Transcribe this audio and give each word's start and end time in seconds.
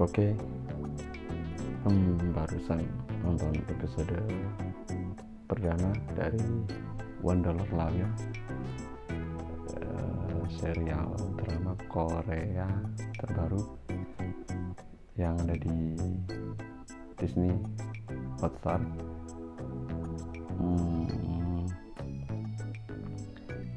Oke, 0.00 0.32
hmm, 1.84 2.32
barusan 2.32 2.80
nonton 3.20 3.52
episode 3.68 4.16
perdana 5.44 5.92
dari 6.16 6.40
One 7.20 7.44
Dollar 7.44 7.68
Lawyer 7.68 8.08
uh, 9.76 10.40
serial 10.56 11.12
drama 11.36 11.76
Korea 11.92 12.64
terbaru 13.20 13.60
yang 15.20 15.36
ada 15.44 15.60
di 15.60 16.00
Disney 17.20 17.52
Hotstar. 18.40 18.80
Hmm, 20.56 21.39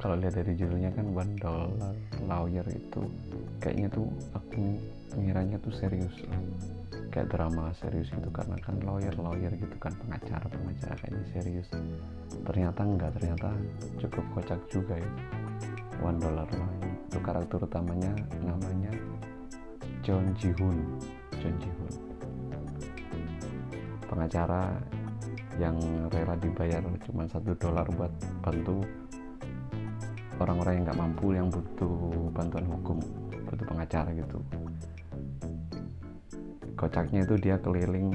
kalau 0.04 0.20
lihat 0.20 0.35
dari 0.35 0.51
judulnya 0.59 0.91
kan 0.91 1.16
One 1.16 1.39
Dollar 1.39 1.95
Lawyer 2.27 2.67
itu 2.67 3.07
kayaknya 3.63 3.88
tuh 3.88 4.12
aku 4.35 4.76
ngiranya 5.16 5.55
tuh 5.63 5.71
serius 5.71 6.12
kayak 7.07 7.31
drama 7.31 7.71
serius 7.79 8.12
gitu. 8.12 8.27
Karena 8.27 8.59
kan 8.59 8.76
lawyer 8.84 9.16
lawyer 9.16 9.55
gitu 9.55 9.71
kan 9.79 9.95
pengacara 9.95 10.43
pengacara 10.52 10.99
kayaknya 10.99 11.23
serius. 11.31 11.71
Ternyata 12.43 12.84
enggak 12.84 13.16
ternyata 13.16 13.55
cukup 14.03 14.26
kocak 14.35 14.59
juga 14.67 14.99
ya. 14.99 15.12
One 16.04 16.20
dollar 16.20 16.51
lawyer 16.51 16.91
itu 17.07 17.20
karakter 17.23 17.63
utamanya 17.63 18.12
namanya 18.43 18.91
John 20.04 20.35
Ji 20.35 20.51
Hoon. 20.59 20.99
John 21.40 21.55
Ji 21.63 21.71
Hoon. 21.79 21.95
Pengacara 24.04 24.67
yang 25.62 25.79
rela 26.12 26.35
dibayar 26.35 26.84
cuma 27.07 27.23
satu 27.29 27.55
dolar 27.55 27.88
buat 27.93 28.12
bantu 28.43 28.84
orang-orang 30.43 30.73
yang 30.75 30.83
nggak 30.91 30.99
mampu 30.99 31.25
yang 31.31 31.47
butuh 31.47 31.95
bantuan 32.35 32.68
hukum 32.68 32.98
butuh 33.48 33.65
pengacara 33.70 34.09
gitu. 34.12 34.40
Kocaknya 36.76 37.23
itu 37.23 37.35
dia 37.40 37.55
keliling 37.63 38.12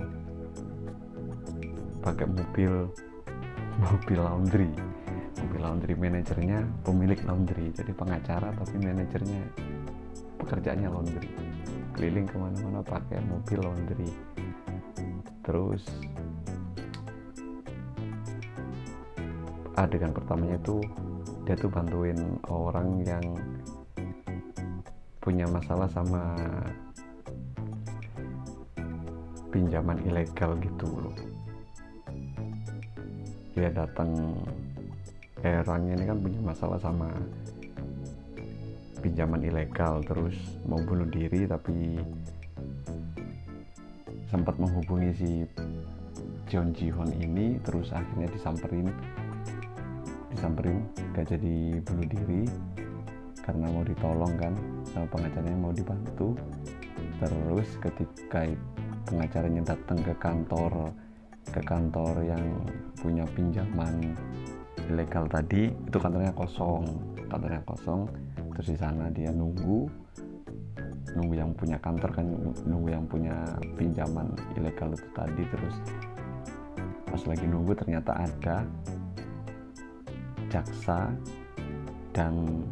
pakai 2.05 2.29
mobil 2.29 2.73
mobil 3.89 4.19
laundry. 4.21 4.71
Mobil 5.39 5.61
laundry 5.63 5.95
manajernya 5.97 6.59
pemilik 6.85 7.21
laundry 7.25 7.73
jadi 7.73 7.93
pengacara 7.95 8.53
tapi 8.53 8.77
manajernya 8.77 9.41
pekerjaannya 10.37 10.89
laundry. 10.93 11.31
Keliling 11.97 12.27
ke 12.29 12.37
mana-mana 12.37 12.85
pakai 12.85 13.23
mobil 13.25 13.59
laundry. 13.65 14.11
Terus 15.47 15.87
adegan 19.79 20.11
pertamanya 20.11 20.59
itu 20.59 20.83
dia 21.49 21.57
tuh 21.57 21.73
bantuin 21.73 22.21
orang 22.53 23.01
yang 23.09 23.25
punya 25.17 25.49
masalah 25.49 25.89
sama 25.89 26.37
pinjaman 29.49 29.97
ilegal 30.05 30.53
gitu 30.61 30.85
loh. 30.93 31.17
Dia 33.57 33.73
datang 33.73 34.13
eh, 35.41 35.65
orangnya 35.65 35.97
ini 35.97 36.05
kan 36.05 36.19
punya 36.21 36.41
masalah 36.45 36.77
sama 36.85 37.09
pinjaman 39.01 39.41
ilegal 39.41 40.05
terus 40.05 40.37
mau 40.69 40.85
bunuh 40.85 41.09
diri 41.09 41.49
tapi 41.49 41.97
sempat 44.29 44.53
menghubungi 44.61 45.11
si 45.17 45.31
John 46.45 46.77
Ji 46.77 46.93
Hoon 46.93 47.09
ini 47.17 47.57
terus 47.65 47.89
akhirnya 47.89 48.29
disamperin 48.37 48.93
disamperin 50.39 50.87
gak 51.19 51.35
jadi 51.35 51.83
bunuh 51.83 52.07
diri 52.07 52.43
karena 53.43 53.67
mau 53.75 53.83
ditolong 53.83 54.39
kan 54.39 54.55
sama 54.87 55.11
pengacaranya 55.11 55.59
mau 55.59 55.75
dibantu. 55.75 56.39
Terus 57.19 57.67
ketika 57.83 58.47
pengacaranya 59.11 59.75
datang 59.75 59.99
ke 59.99 60.15
kantor 60.23 60.95
ke 61.51 61.59
kantor 61.67 62.23
yang 62.23 62.45
punya 63.03 63.27
pinjaman 63.35 64.15
ilegal 64.87 65.27
tadi 65.27 65.75
itu 65.75 65.99
kantornya 65.99 66.31
kosong 66.31 66.87
kantornya 67.27 67.59
kosong. 67.67 68.07
Terus 68.55 68.69
di 68.71 68.79
sana 68.79 69.11
dia 69.11 69.35
nunggu 69.35 69.91
nunggu 71.19 71.35
yang 71.35 71.51
punya 71.51 71.83
kantor 71.83 72.15
kan 72.15 72.27
nunggu 72.63 72.89
yang 72.95 73.03
punya 73.11 73.35
pinjaman 73.75 74.31
ilegal 74.55 74.95
itu 74.95 75.09
tadi. 75.11 75.43
Terus 75.51 75.75
pas 77.11 77.23
lagi 77.27 77.43
nunggu 77.43 77.75
ternyata 77.75 78.13
ada 78.23 78.63
jaksa 80.49 81.13
dan 82.13 82.65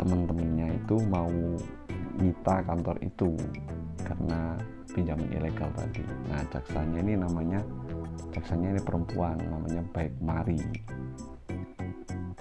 teman-temannya 0.00 0.80
itu 0.80 0.96
mau 1.06 1.28
nyita 2.16 2.64
kantor 2.64 2.96
itu 3.04 3.36
karena 4.00 4.56
pinjaman 4.90 5.28
ilegal 5.30 5.70
tadi. 5.76 6.02
Nah 6.28 6.42
jaksanya 6.50 6.98
ini 7.04 7.14
namanya 7.20 7.60
jaksanya 8.32 8.74
ini 8.74 8.80
perempuan 8.82 9.38
namanya 9.38 9.84
Baik 9.94 10.14
Mari. 10.18 10.60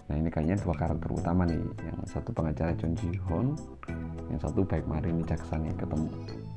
Nah 0.10 0.16
ini 0.18 0.30
kayaknya 0.32 0.58
dua 0.64 0.74
karakter 0.74 1.10
utama 1.14 1.46
nih. 1.46 1.62
Yang 1.84 2.00
satu 2.10 2.34
pengacara 2.34 2.74
John 2.80 2.96
Ji 2.98 3.14
Hoon 3.30 3.54
yang 4.34 4.40
satu 4.42 4.66
Baik 4.66 4.88
Mari 4.88 5.14
ini 5.14 5.24
jaksa 5.28 5.60
nih. 5.60 5.76
Ketemu 5.78 6.08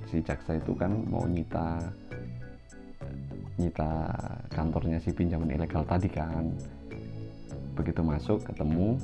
si 0.08 0.16
jaksa 0.24 0.56
itu 0.56 0.72
kan 0.78 0.92
mau 1.10 1.26
nyita 1.28 1.82
nyita 3.60 3.91
kantornya 4.48 4.96
si 4.96 5.12
pinjaman 5.12 5.52
ilegal 5.52 5.84
tadi 5.84 6.08
kan 6.08 6.48
begitu 7.72 8.00
masuk 8.05 8.44
ketemu 8.44 9.00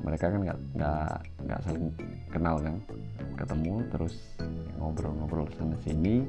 mereka 0.00 0.32
kan 0.32 0.40
nggak 0.40 0.58
nggak 0.76 1.14
nggak 1.44 1.60
saling 1.64 1.86
kenal 2.32 2.56
kan. 2.60 2.76
Ketemu 3.36 3.74
terus 3.92 4.14
ngobrol-ngobrol 4.80 5.48
sana 5.56 5.76
sini 5.84 6.24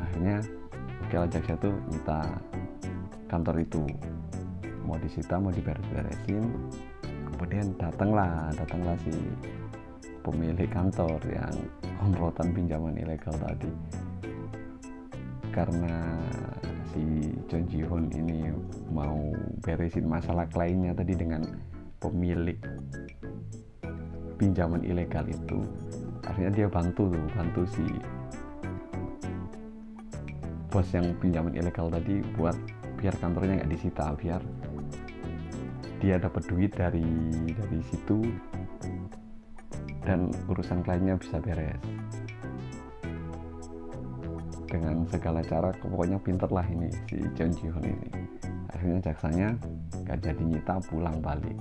akhirnya 0.00 0.40
oke 1.04 1.14
lah 1.16 1.28
jaksa 1.28 1.54
tuh 1.60 1.74
minta 1.88 2.20
kantor 3.28 3.60
itu. 3.60 3.84
Mau 4.84 5.00
disita 5.00 5.40
mau 5.40 5.52
diberes-beresin 5.52 6.44
kemudian 7.34 7.76
datanglah 7.76 8.52
datanglah 8.56 8.96
si 9.04 9.12
pemilik 10.24 10.70
kantor 10.70 11.20
yang 11.28 11.54
komplotan 12.00 12.48
pinjaman 12.56 12.96
ilegal 12.96 13.34
tadi 13.36 13.68
karena 15.54 16.18
si 16.90 17.30
John 17.46 17.62
Ji 17.70 17.86
Hoon 17.86 18.10
ini 18.10 18.50
mau 18.90 19.30
beresin 19.62 20.10
masalah 20.10 20.50
kliennya 20.50 20.90
tadi 20.98 21.14
dengan 21.14 21.46
pemilik 22.02 22.58
pinjaman 24.34 24.82
ilegal 24.82 25.22
itu. 25.30 25.62
Akhirnya 26.26 26.50
dia 26.50 26.66
bantu 26.66 27.14
tuh 27.14 27.26
bantu 27.38 27.62
si 27.70 27.86
bos 30.74 30.90
yang 30.90 31.14
pinjaman 31.22 31.54
ilegal 31.54 31.86
tadi 31.86 32.18
buat 32.34 32.58
biar 32.98 33.14
kantornya 33.22 33.62
nggak 33.62 33.70
disita 33.70 34.10
biar 34.18 34.42
dia 36.02 36.18
dapat 36.18 36.42
duit 36.50 36.74
dari 36.74 37.06
dari 37.46 37.78
situ 37.86 38.18
dan 40.02 40.34
urusan 40.50 40.82
kliennya 40.82 41.14
bisa 41.14 41.38
beres 41.38 42.03
dengan 44.74 45.06
segala 45.06 45.38
cara 45.46 45.70
pokoknya 45.78 46.18
pinter 46.18 46.50
lah 46.50 46.66
ini 46.66 46.90
si 47.06 47.22
John 47.38 47.54
Ji 47.54 47.70
ini. 47.70 47.94
Akhirnya 48.74 48.98
jaksanya 49.06 49.48
gak 50.02 50.18
jadi 50.18 50.42
nyita 50.42 50.82
pulang 50.90 51.22
balik. 51.22 51.54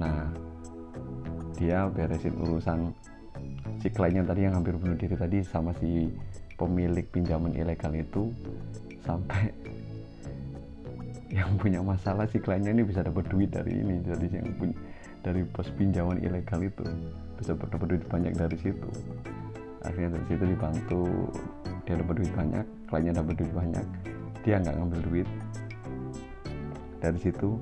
Nah 0.00 0.32
dia 1.60 1.84
beresin 1.92 2.32
urusan 2.40 2.88
si 3.84 3.92
kliennya 3.92 4.24
tadi 4.24 4.48
yang 4.48 4.56
hampir 4.56 4.80
bunuh 4.80 4.96
diri 4.96 5.12
tadi 5.12 5.44
sama 5.44 5.76
si 5.76 6.08
pemilik 6.56 7.04
pinjaman 7.12 7.52
ilegal 7.52 7.92
itu 7.92 8.32
sampai 9.04 9.52
yang 11.36 11.52
punya 11.60 11.84
masalah 11.84 12.24
si 12.32 12.40
kliennya 12.40 12.72
ini 12.72 12.88
bisa 12.88 13.04
dapat 13.04 13.28
duit 13.28 13.52
dari 13.52 13.76
ini 13.76 14.00
dari 14.00 14.24
yang 14.32 14.56
punya 14.56 14.76
dari 15.20 15.44
pos 15.44 15.68
pinjaman 15.76 16.16
ilegal 16.24 16.64
itu. 16.64 16.86
Bisa 17.36 17.52
dapat 17.52 17.84
duit 17.92 18.04
banyak 18.08 18.32
dari 18.32 18.56
situ. 18.56 18.88
Akhirnya 19.84 20.16
dari 20.16 20.26
situ 20.32 20.44
dibantu 20.48 21.02
dia 21.86 21.94
dapat 21.94 22.14
duit 22.18 22.32
banyak 22.34 22.66
kliennya 22.90 23.14
dapat 23.22 23.34
duit 23.38 23.52
banyak 23.54 23.86
dia 24.42 24.62
nggak 24.62 24.74
ngambil 24.78 25.00
duit. 25.10 25.28
Dari 27.02 27.18
situ 27.18 27.58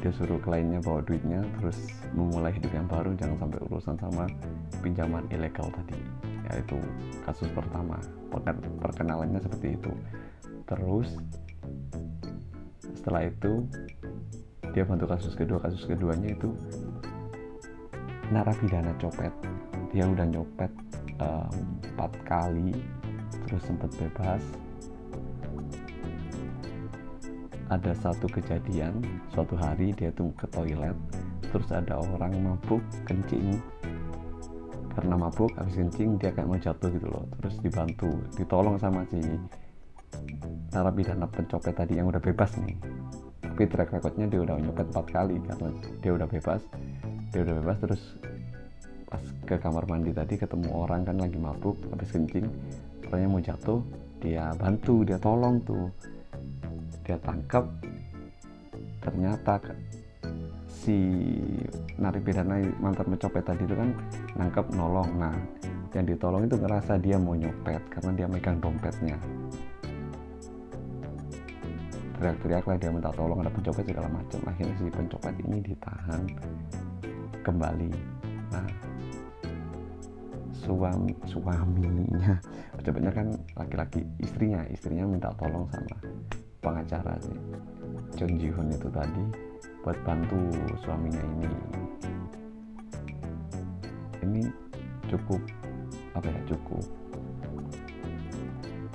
dia 0.00 0.12
suruh 0.12 0.36
kliennya 0.40 0.84
bawa 0.84 1.00
duitnya 1.00 1.40
terus 1.60 1.88
memulai 2.12 2.52
hidup 2.52 2.72
yang 2.76 2.84
baru 2.84 3.16
jangan 3.16 3.40
sampai 3.40 3.60
urusan 3.72 3.96
sama 3.96 4.24
pinjaman 4.84 5.24
ilegal 5.32 5.72
tadi 5.72 5.96
yaitu 6.52 6.76
kasus 7.24 7.48
pertama. 7.52 7.96
Perkenalannya 8.80 9.40
seperti 9.40 9.80
itu. 9.80 9.92
Terus 10.68 11.16
setelah 13.00 13.24
itu 13.28 13.64
dia 14.76 14.84
bantu 14.84 15.08
kasus 15.08 15.32
kedua. 15.32 15.60
Kasus 15.64 15.88
keduanya 15.88 16.32
itu 16.32 16.52
narapidana 18.28 18.92
copet. 19.00 19.32
Dia 19.92 20.04
udah 20.08 20.26
nyopet 20.28 20.72
empat 21.20 22.12
um, 22.12 22.24
kali 22.26 22.74
terus 23.46 23.62
sempat 23.64 23.90
bebas. 23.96 24.42
Ada 27.72 27.96
satu 27.96 28.28
kejadian 28.28 29.00
suatu 29.32 29.56
hari 29.56 29.96
dia 29.96 30.12
tuh 30.12 30.30
ke 30.36 30.44
toilet 30.52 30.96
terus 31.54 31.70
ada 31.70 32.02
orang 32.02 32.34
mabuk 32.42 32.82
kencing. 33.06 33.62
Karena 34.94 35.14
mabuk 35.14 35.54
habis 35.54 35.78
kencing 35.78 36.18
dia 36.18 36.34
kayak 36.34 36.50
mau 36.50 36.58
jatuh 36.58 36.90
gitu 36.90 37.06
loh. 37.06 37.24
Terus 37.40 37.54
dibantu 37.62 38.10
ditolong 38.34 38.76
sama 38.78 39.06
si 39.06 39.22
narapidana 40.74 41.30
pencopet 41.30 41.74
tadi 41.78 41.98
yang 41.98 42.10
udah 42.10 42.18
bebas 42.18 42.58
nih. 42.58 42.74
Tapi 43.42 43.70
track 43.70 43.94
recordnya 43.94 44.26
dia 44.26 44.42
udah 44.42 44.58
nyopet 44.58 44.90
empat 44.90 45.06
kali 45.14 45.38
karena 45.46 45.68
dia 46.02 46.12
udah 46.14 46.26
bebas. 46.26 46.60
Dia 47.30 47.40
udah 47.46 47.54
bebas 47.62 47.76
terus 47.78 48.02
pas 49.06 49.22
ke 49.46 49.56
kamar 49.62 49.86
mandi 49.86 50.10
tadi 50.10 50.34
ketemu 50.34 50.74
orang 50.74 51.06
kan 51.06 51.14
lagi 51.22 51.38
mabuk 51.38 51.78
habis 51.94 52.10
kencing 52.10 52.50
orangnya 53.14 53.30
mau 53.30 53.38
jatuh 53.38 53.78
dia 54.18 54.50
bantu 54.58 55.06
dia 55.06 55.14
tolong 55.22 55.62
tuh. 55.62 55.86
Dia 57.06 57.14
tangkap 57.22 57.62
ternyata 58.98 59.62
si 60.66 60.98
narapidana 61.94 62.58
mantan 62.82 63.14
mencopet 63.14 63.46
tadi 63.46 63.62
itu 63.62 63.78
kan 63.78 63.94
nangkep 64.34 64.66
nolong. 64.74 65.06
Nah 65.14 65.30
yang 65.94 66.10
ditolong 66.10 66.42
itu 66.42 66.58
ngerasa 66.58 66.98
dia 66.98 67.14
mau 67.14 67.38
nyopet 67.38 67.78
karena 67.86 68.10
dia 68.18 68.26
megang 68.26 68.58
dompetnya. 68.58 69.14
Teriak-teriak 72.18 72.66
lah 72.66 72.76
dia 72.82 72.90
minta 72.90 73.14
tolong 73.14 73.38
ada 73.46 73.52
pencopet 73.54 73.86
segala 73.86 74.10
macam. 74.10 74.40
Akhirnya 74.50 74.74
si 74.74 74.90
pencopet 74.90 75.34
ini 75.46 75.62
ditahan 75.62 76.22
kembali. 77.46 77.90
Nah 78.50 78.66
suami 80.64 81.12
suaminya. 81.28 82.40
Pencopetnya 82.80 83.12
kan 83.12 83.26
laki-laki 83.54 84.00
istrinya 84.18 84.64
istrinya 84.72 85.04
minta 85.04 85.30
tolong 85.36 85.68
sama 85.68 85.96
pengacara 86.64 87.14
sih. 87.20 87.38
John 88.16 88.32
Ji 88.40 88.48
Hoon 88.48 88.72
itu 88.72 88.88
tadi 88.88 89.24
buat 89.84 89.98
bantu 90.02 90.40
suaminya 90.80 91.20
ini. 91.20 91.48
Ini 94.24 94.42
cukup 95.12 95.40
apa 96.16 96.26
ya 96.32 96.40
cukup 96.48 96.84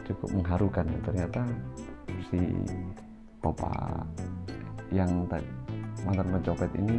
cukup 0.10 0.30
mengharukan. 0.34 0.86
Ya. 0.90 1.00
ternyata 1.06 1.42
si 2.34 2.42
bapak 3.46 4.10
yang 4.90 5.30
mantan 6.02 6.28
pencopet 6.34 6.72
ini 6.82 6.98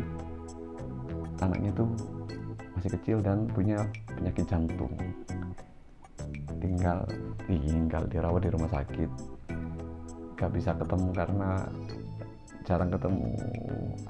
anaknya 1.43 1.75
tuh 1.75 1.91
masih 2.79 2.91
kecil 2.95 3.19
dan 3.19 3.51
punya 3.51 3.83
penyakit 4.21 4.45
jantung. 4.53 4.93
Tinggal 6.61 7.09
tinggal 7.49 8.05
dirawat 8.13 8.45
di 8.45 8.51
rumah 8.53 8.69
sakit. 8.69 9.11
Gak 10.37 10.53
bisa 10.53 10.77
ketemu 10.77 11.09
karena 11.17 11.51
jarang 12.69 12.93
ketemu. 12.93 13.29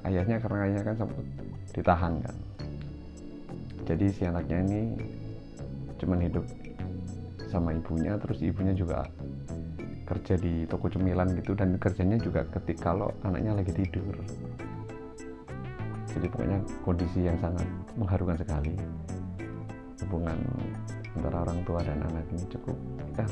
Ayahnya 0.03 0.37
karena 0.43 0.59
ayahnya 0.67 0.83
kan 0.83 0.95
sempat 0.99 1.27
ditahan 1.71 2.15
kan. 2.27 2.37
Jadi 3.87 4.07
si 4.11 4.23
anaknya 4.27 4.59
ini 4.67 4.81
cuman 6.03 6.19
hidup 6.27 6.45
sama 7.51 7.75
ibunya 7.75 8.15
terus 8.19 8.43
ibunya 8.43 8.75
juga 8.75 9.07
kerja 10.07 10.35
di 10.39 10.67
toko 10.67 10.91
cemilan 10.91 11.39
gitu 11.39 11.55
dan 11.55 11.79
kerjanya 11.79 12.19
juga 12.19 12.43
ketika 12.51 12.95
kalau 12.95 13.15
anaknya 13.23 13.55
lagi 13.62 13.71
tidur. 13.71 14.19
Jadi 16.11 16.27
pokoknya 16.27 16.59
kondisi 16.83 17.23
yang 17.23 17.39
sangat 17.39 17.67
mengharukan 17.95 18.35
sekali 18.35 18.75
hubungan 20.06 20.38
antara 21.17 21.43
orang 21.44 21.61
tua 21.67 21.81
dan 21.82 21.99
anak 22.06 22.25
ini 22.32 22.44
cukup 22.49 22.76
ya 23.19 23.26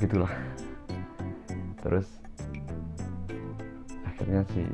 begitulah. 0.00 0.32
Terus 1.84 2.08
akhirnya 4.04 4.40
si 4.52 4.64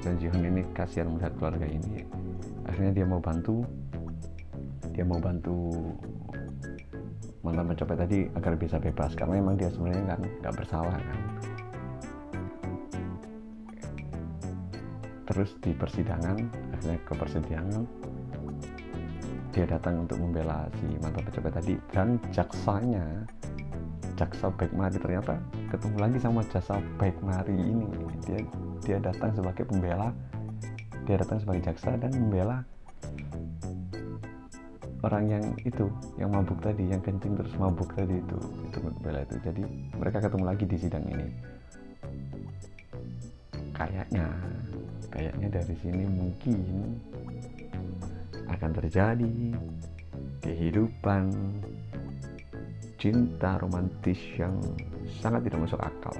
John 0.00 0.16
Ji 0.16 0.28
ini 0.32 0.64
kasihan 0.72 1.12
melihat 1.12 1.36
keluarga 1.36 1.68
ini. 1.68 2.00
Akhirnya 2.64 2.96
dia 2.96 3.06
mau 3.08 3.20
bantu 3.20 3.60
dia 4.94 5.04
mau 5.04 5.20
bantu 5.20 5.68
mantan 7.44 7.68
pencopet 7.68 7.96
tadi 7.98 8.18
agar 8.32 8.56
bisa 8.56 8.80
bebas 8.80 9.12
karena 9.12 9.42
memang 9.42 9.60
dia 9.60 9.68
sebenarnya 9.68 10.16
kan 10.16 10.20
nggak 10.24 10.54
bersalah 10.56 10.96
kan. 10.96 11.20
Terus 15.28 15.50
di 15.60 15.76
persidangan 15.76 16.36
akhirnya 16.72 16.98
ke 17.04 17.12
persidangan 17.12 17.82
dia 19.54 19.70
datang 19.70 20.02
untuk 20.02 20.18
membela 20.18 20.66
si 20.82 20.98
mantan 20.98 21.22
pencopet 21.30 21.52
tadi 21.54 21.74
dan 21.94 22.18
jaksanya 22.34 23.06
jaksa 24.18 24.50
baik 24.50 24.74
mari 24.74 24.98
ternyata 24.98 25.38
ketemu 25.70 25.96
lagi 26.02 26.18
sama 26.18 26.42
jasa 26.50 26.82
baik 26.98 27.14
mari 27.22 27.54
ini. 27.54 27.86
Dia 28.26 28.38
dia 28.82 28.98
datang 28.98 29.30
sebagai 29.30 29.62
pembela 29.62 30.10
dia 31.06 31.16
datang 31.22 31.38
sebagai 31.38 31.70
jaksa 31.70 31.94
dan 31.94 32.10
membela 32.10 32.66
orang 35.06 35.24
yang 35.28 35.44
itu 35.62 35.86
yang 36.16 36.32
mabuk 36.32 36.58
tadi 36.58 36.88
yang 36.88 36.98
kencing 36.98 37.36
terus 37.38 37.54
mabuk 37.54 37.94
tadi 37.94 38.18
itu 38.18 38.38
itu 38.66 38.78
membela 38.82 39.22
itu. 39.22 39.38
Jadi 39.38 39.62
mereka 39.94 40.18
ketemu 40.18 40.44
lagi 40.50 40.64
di 40.66 40.76
sidang 40.82 41.06
ini. 41.06 41.28
Kayaknya 43.70 44.26
kayaknya 45.14 45.48
dari 45.62 45.74
sini 45.78 46.04
mungkin 46.10 46.58
akan 48.48 48.70
terjadi 48.76 49.36
kehidupan 50.44 51.32
cinta 53.00 53.60
romantis 53.60 54.16
yang 54.36 54.56
sangat 55.20 55.44
tidak 55.44 55.68
masuk 55.68 55.80
akal. 55.80 56.16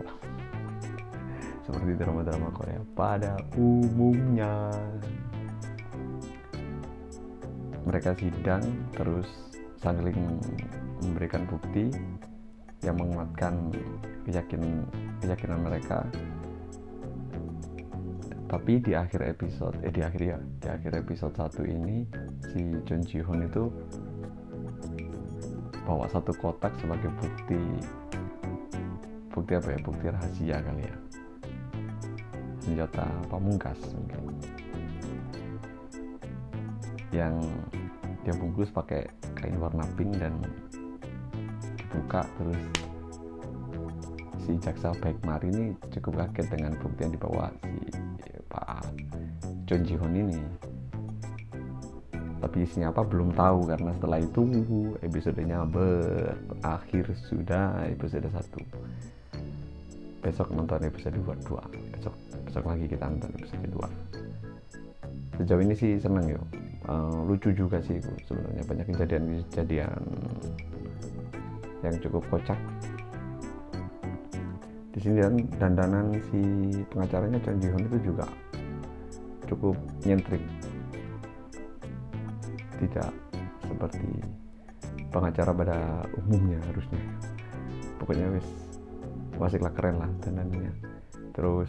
Seperti 1.65 1.97
drama-drama 1.97 2.53
Korea 2.53 2.81
pada 2.93 3.41
umumnya. 3.56 4.69
Mereka 7.85 8.17
sidang 8.17 8.65
terus 8.93 9.29
saling 9.81 10.41
memberikan 11.05 11.44
bukti 11.49 11.88
yang 12.85 12.97
menguatkan 13.00 13.73
keyakinan 14.29 14.85
keyakinan 15.21 15.61
mereka 15.65 16.05
tapi 18.55 18.79
di 18.79 18.95
akhir 18.95 19.35
episode 19.35 19.83
eh 19.83 19.91
di 19.91 19.99
akhir 19.99 20.23
ya 20.23 20.39
di 20.39 20.69
akhir 20.71 21.03
episode 21.03 21.35
satu 21.35 21.67
ini 21.67 22.06
si 22.39 22.62
Jun 22.87 23.03
Ji 23.03 23.19
Hoon 23.19 23.51
itu 23.51 23.67
bawa 25.83 26.06
satu 26.06 26.31
kotak 26.39 26.71
sebagai 26.79 27.11
bukti 27.19 27.59
bukti 29.35 29.59
apa 29.59 29.75
ya? 29.75 29.79
Bukti 29.83 30.06
rahasia 30.06 30.56
kali 30.62 30.87
ya. 30.87 30.97
Senjata 32.62 33.11
pamungkas 33.27 33.83
mungkin. 33.90 34.23
Yang 37.11 37.35
dia 38.23 38.35
bungkus 38.38 38.71
pakai 38.71 39.02
kain 39.35 39.59
warna 39.59 39.83
pink 39.99 40.14
dan 40.23 40.38
dibuka 41.75 42.23
terus 42.38 42.62
si 44.47 44.55
jaksa 44.62 44.95
baik 45.02 45.19
mari 45.26 45.50
ini 45.50 45.67
cukup 45.90 46.23
kaget 46.23 46.55
dengan 46.55 46.78
bukti 46.78 47.02
yang 47.02 47.12
dibawa 47.19 47.50
John 49.64 49.83
Ji 49.85 49.94
Hoon 49.97 50.14
ini. 50.16 50.40
Tapi 52.40 52.56
isinya 52.64 52.92
apa 52.92 53.02
belum 53.04 53.33
tahu 53.33 53.66
karena 53.68 53.90
setelah 53.97 54.18
itu 54.21 54.42
episodenya 55.00 55.64
berakhir 55.64 57.04
sudah 57.28 57.88
episode 57.88 58.28
1 58.28 58.37
besok 60.25 60.56
nonton 60.56 60.80
episode 60.88 61.21
2 61.21 61.37
besok 61.92 62.16
besok 62.49 62.64
lagi 62.64 62.88
kita 62.88 63.04
nonton 63.12 63.28
episode 63.37 63.68
2 63.68 65.37
sejauh 65.37 65.61
ini 65.61 65.76
sih 65.76 66.00
seneng 66.00 66.33
ya 66.33 66.40
uh, 66.88 67.21
lucu 67.25 67.50
juga 67.52 67.80
sih 67.80 67.99
sebenarnya. 68.28 68.62
Banyak 68.64 68.87
kejadian-kejadian 68.92 70.02
yang 71.85 71.94
cukup 72.00 72.23
kocak. 72.33 72.59
Di 74.94 74.99
sini 75.02 75.18
dan 75.21 75.35
dandanan 75.59 76.14
si 76.30 76.40
pengacaranya 76.94 77.38
Chan 77.42 77.59
Ji 77.59 77.68
Hoon 77.68 77.85
itu 77.90 78.14
juga 78.14 78.30
cukup 79.49 79.77
nyentrik. 80.05 80.43
Tidak 82.81 83.11
seperti 83.65 84.09
pengacara 85.09 85.51
pada 85.55 85.79
umumnya 86.19 86.59
harusnya. 86.69 87.01
Pokoknya 88.03 88.27
wis 88.35 88.47
wasiklah 89.39 89.75
keren 89.75 89.99
lah 89.99 90.11
dandannya 90.23 90.71
terus 91.35 91.67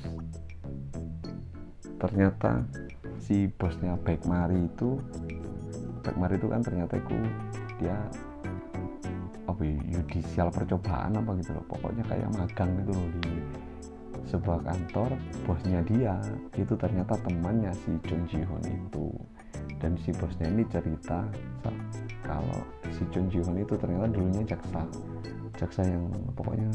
ternyata 1.98 2.62
si 3.18 3.50
bosnya 3.50 3.98
Baik 3.98 4.22
Mari 4.30 4.70
itu 4.70 5.02
Baik 6.06 6.18
Mari 6.22 6.38
itu 6.38 6.48
kan 6.54 6.62
ternyata 6.62 7.02
itu 7.02 7.18
dia 7.82 7.98
apa 9.46 9.62
ya, 9.66 9.78
yudisial 9.98 10.54
percobaan 10.54 11.18
apa 11.18 11.32
gitu 11.42 11.58
loh. 11.58 11.66
Pokoknya 11.66 12.04
kayak 12.06 12.30
magang 12.38 12.70
gitu 12.82 12.92
loh 12.94 13.08
di 13.22 13.34
sebuah 14.30 14.62
kantor 14.66 15.16
bosnya 15.46 15.82
dia. 15.86 16.16
Itu 16.58 16.74
ternyata 16.76 17.18
temannya 17.26 17.72
si 17.86 17.98
Jun 18.06 18.26
Ji 18.30 18.42
Hoon 18.46 18.64
itu. 18.66 19.08
Dan 19.82 19.98
si 20.02 20.14
bosnya 20.16 20.50
ini 20.50 20.64
cerita 20.70 21.26
kalau 22.26 22.62
si 22.90 23.04
Chun 23.14 23.30
Ji 23.30 23.40
Hoon 23.42 23.62
itu 23.62 23.74
ternyata 23.78 24.10
dulunya 24.10 24.44
jaksa. 24.46 24.82
Jaksa 25.56 25.82
yang 25.86 26.10
pokoknya 26.36 26.70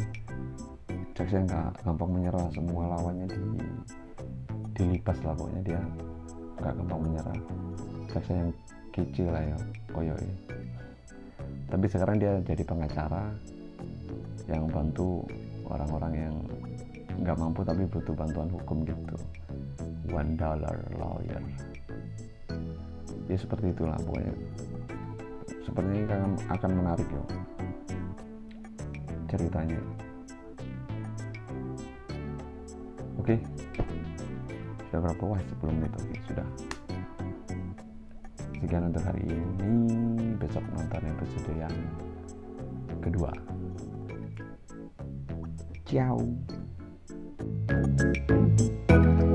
jaksa 1.12 1.42
yang 1.42 1.46
gak 1.50 1.70
gampang 1.84 2.10
menyerah. 2.10 2.48
Semua 2.54 2.96
lawannya 2.96 3.26
di 3.28 3.42
dilipas 4.74 5.18
lah 5.26 5.34
pokoknya 5.36 5.62
dia. 5.62 5.82
Gak 6.58 6.74
gampang 6.78 7.00
menyerah. 7.02 7.38
Jaksa 8.10 8.32
yang 8.32 8.50
kecil 8.90 9.30
lah 9.30 9.42
ya 9.42 9.58
koyo 9.94 10.14
ini 10.18 10.34
tapi 11.70 11.86
sekarang 11.86 12.18
dia 12.18 12.42
jadi 12.42 12.66
pengacara 12.66 13.30
yang 14.50 14.66
bantu 14.66 15.22
orang-orang 15.70 16.12
yang 16.18 16.36
nggak 17.20 17.36
mampu 17.36 17.60
tapi 17.62 17.84
butuh 17.84 18.16
bantuan 18.16 18.48
hukum 18.48 18.82
gitu. 18.88 19.16
One 20.10 20.34
dollar 20.34 20.76
lawyer. 20.96 21.42
Ya 23.28 23.36
seperti 23.38 23.70
itulah 23.70 24.00
pokoknya. 24.02 24.34
Sepertinya 25.62 26.02
akan, 26.10 26.32
akan 26.50 26.70
menarik 26.74 27.08
ya 27.08 27.24
ceritanya. 29.30 29.78
Oke. 33.22 33.38
Sudah 34.90 35.00
berapa? 35.06 35.22
Wah 35.22 35.38
10 35.38 35.76
menit. 35.78 35.92
Oke 35.94 36.16
sudah. 36.26 36.46
Sekian 38.58 38.90
untuk 38.90 39.04
hari 39.06 39.22
ini. 39.30 40.34
Besok 40.34 40.64
nonton 40.74 41.02
episode 41.06 41.52
yang 41.54 41.76
kedua. 42.98 43.30
Ciao 45.86 46.18
Thank 47.70 49.20
you. 49.20 49.29